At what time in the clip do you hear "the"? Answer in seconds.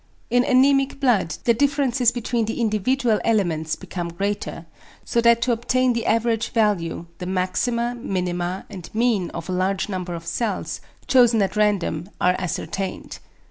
1.43-1.53, 2.45-2.59, 5.93-6.07, 7.19-7.27